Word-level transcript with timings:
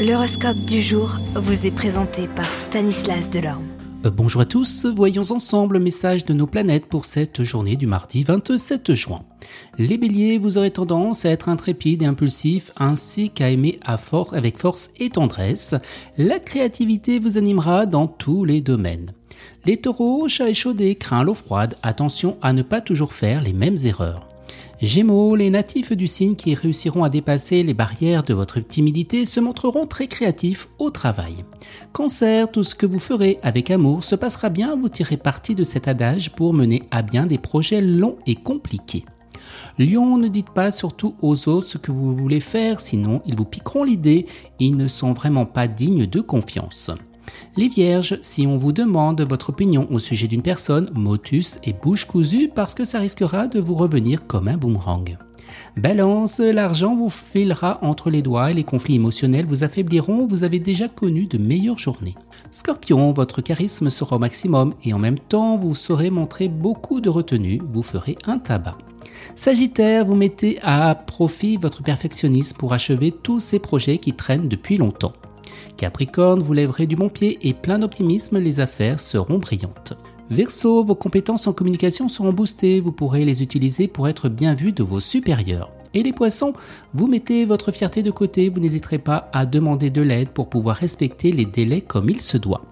L'horoscope 0.00 0.60
du 0.60 0.80
jour 0.80 1.18
vous 1.34 1.66
est 1.66 1.70
présenté 1.70 2.26
par 2.26 2.48
Stanislas 2.54 3.28
Delorme. 3.28 3.66
Euh, 4.06 4.10
bonjour 4.10 4.40
à 4.40 4.46
tous, 4.46 4.86
voyons 4.86 5.30
ensemble 5.30 5.74
le 5.74 5.84
message 5.84 6.24
de 6.24 6.32
nos 6.32 6.46
planètes 6.46 6.86
pour 6.86 7.04
cette 7.04 7.42
journée 7.42 7.76
du 7.76 7.86
mardi 7.86 8.22
27 8.22 8.94
juin. 8.94 9.20
Les 9.76 9.98
béliers, 9.98 10.38
vous 10.38 10.56
aurez 10.56 10.70
tendance 10.70 11.26
à 11.26 11.28
être 11.28 11.50
intrépides 11.50 12.00
et 12.00 12.06
impulsifs 12.06 12.72
ainsi 12.78 13.28
qu'à 13.28 13.50
aimer 13.50 13.78
à 13.84 13.98
avec 14.32 14.56
force 14.56 14.88
et 14.98 15.10
tendresse. 15.10 15.74
La 16.16 16.38
créativité 16.38 17.18
vous 17.18 17.36
animera 17.36 17.84
dans 17.84 18.06
tous 18.06 18.46
les 18.46 18.62
domaines. 18.62 19.12
Les 19.66 19.76
taureaux, 19.76 20.30
chat 20.30 20.48
échaudé, 20.48 20.94
craint 20.94 21.24
l'eau 21.24 21.34
froide, 21.34 21.76
attention 21.82 22.38
à 22.40 22.54
ne 22.54 22.62
pas 22.62 22.80
toujours 22.80 23.12
faire 23.12 23.42
les 23.42 23.52
mêmes 23.52 23.76
erreurs. 23.84 24.29
Gémeaux, 24.80 25.36
les 25.36 25.50
natifs 25.50 25.92
du 25.92 26.08
signe 26.08 26.36
qui 26.36 26.54
réussiront 26.54 27.04
à 27.04 27.10
dépasser 27.10 27.62
les 27.62 27.74
barrières 27.74 28.22
de 28.22 28.34
votre 28.34 28.60
timidité 28.60 29.26
se 29.26 29.40
montreront 29.40 29.86
très 29.86 30.06
créatifs 30.06 30.68
au 30.78 30.90
travail. 30.90 31.44
Cancer, 31.92 32.50
tout 32.50 32.62
ce 32.62 32.74
que 32.74 32.86
vous 32.86 32.98
ferez 32.98 33.38
avec 33.42 33.70
amour 33.70 34.04
se 34.04 34.14
passera 34.14 34.48
bien, 34.48 34.76
vous 34.76 34.88
tirez 34.88 35.16
parti 35.16 35.54
de 35.54 35.64
cet 35.64 35.88
adage 35.88 36.30
pour 36.30 36.54
mener 36.54 36.82
à 36.90 37.02
bien 37.02 37.26
des 37.26 37.38
projets 37.38 37.82
longs 37.82 38.18
et 38.26 38.36
compliqués. 38.36 39.04
Lion, 39.78 40.16
ne 40.18 40.28
dites 40.28 40.50
pas 40.50 40.70
surtout 40.70 41.14
aux 41.22 41.48
autres 41.48 41.68
ce 41.68 41.78
que 41.78 41.92
vous 41.92 42.14
voulez 42.14 42.40
faire, 42.40 42.80
sinon 42.80 43.22
ils 43.26 43.36
vous 43.36 43.44
piqueront 43.44 43.84
l'idée, 43.84 44.26
ils 44.58 44.76
ne 44.76 44.88
sont 44.88 45.12
vraiment 45.12 45.46
pas 45.46 45.68
dignes 45.68 46.06
de 46.06 46.20
confiance. 46.20 46.90
Les 47.56 47.68
vierges, 47.68 48.18
si 48.22 48.46
on 48.46 48.56
vous 48.56 48.72
demande 48.72 49.20
votre 49.22 49.50
opinion 49.50 49.86
au 49.90 49.98
sujet 49.98 50.28
d'une 50.28 50.42
personne, 50.42 50.90
motus 50.94 51.58
et 51.64 51.72
bouche 51.72 52.04
cousue 52.04 52.50
parce 52.54 52.74
que 52.74 52.84
ça 52.84 52.98
risquera 52.98 53.46
de 53.46 53.60
vous 53.60 53.74
revenir 53.74 54.26
comme 54.26 54.48
un 54.48 54.56
boomerang. 54.56 55.16
Balance, 55.76 56.40
l'argent 56.40 56.94
vous 56.94 57.10
filera 57.10 57.78
entre 57.82 58.10
les 58.10 58.22
doigts 58.22 58.50
et 58.50 58.54
les 58.54 58.64
conflits 58.64 58.94
émotionnels 58.94 59.46
vous 59.46 59.64
affaibliront, 59.64 60.26
vous 60.26 60.44
avez 60.44 60.58
déjà 60.58 60.88
connu 60.88 61.26
de 61.26 61.38
meilleures 61.38 61.78
journées. 61.78 62.14
Scorpion, 62.50 63.12
votre 63.12 63.40
charisme 63.40 63.90
sera 63.90 64.16
au 64.16 64.18
maximum 64.18 64.74
et 64.84 64.92
en 64.92 64.98
même 64.98 65.18
temps 65.18 65.56
vous 65.56 65.74
saurez 65.74 66.10
montrer 66.10 66.48
beaucoup 66.48 67.00
de 67.00 67.08
retenue, 67.08 67.60
vous 67.72 67.82
ferez 67.82 68.16
un 68.26 68.38
tabac. 68.38 68.78
Sagittaire, 69.34 70.04
vous 70.04 70.16
mettez 70.16 70.58
à 70.62 70.94
profit 70.94 71.56
votre 71.56 71.82
perfectionnisme 71.82 72.56
pour 72.56 72.72
achever 72.72 73.12
tous 73.12 73.40
ces 73.40 73.58
projets 73.58 73.98
qui 73.98 74.12
traînent 74.12 74.48
depuis 74.48 74.76
longtemps. 74.76 75.12
Capricorne, 75.80 76.42
vous 76.42 76.52
lèverez 76.52 76.86
du 76.86 76.94
bon 76.94 77.08
pied 77.08 77.38
et 77.40 77.54
plein 77.54 77.78
d'optimisme, 77.78 78.38
les 78.38 78.60
affaires 78.60 79.00
seront 79.00 79.38
brillantes. 79.38 79.94
Verseau, 80.28 80.84
vos 80.84 80.94
compétences 80.94 81.46
en 81.46 81.54
communication 81.54 82.06
seront 82.06 82.34
boostées, 82.34 82.80
vous 82.80 82.92
pourrez 82.92 83.24
les 83.24 83.42
utiliser 83.42 83.88
pour 83.88 84.06
être 84.06 84.28
bien 84.28 84.54
vu 84.54 84.72
de 84.72 84.82
vos 84.82 85.00
supérieurs. 85.00 85.70
Et 85.94 86.02
les 86.02 86.12
poissons, 86.12 86.52
vous 86.92 87.06
mettez 87.06 87.46
votre 87.46 87.72
fierté 87.72 88.02
de 88.02 88.10
côté, 88.10 88.50
vous 88.50 88.60
n'hésiterez 88.60 88.98
pas 88.98 89.30
à 89.32 89.46
demander 89.46 89.88
de 89.88 90.02
l'aide 90.02 90.28
pour 90.28 90.50
pouvoir 90.50 90.76
respecter 90.76 91.32
les 91.32 91.46
délais 91.46 91.80
comme 91.80 92.10
il 92.10 92.20
se 92.20 92.36
doit. 92.36 92.66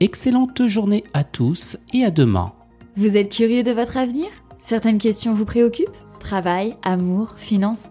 Excellente 0.00 0.66
journée 0.66 1.04
à 1.14 1.22
tous 1.22 1.78
et 1.94 2.02
à 2.02 2.10
demain. 2.10 2.54
Vous 2.96 3.16
êtes 3.16 3.30
curieux 3.30 3.62
de 3.62 3.70
votre 3.70 3.96
avenir? 3.96 4.26
Certaines 4.58 4.98
questions 4.98 5.32
vous 5.32 5.44
préoccupent? 5.44 5.96
Travail, 6.18 6.74
amour, 6.82 7.34
finances? 7.36 7.90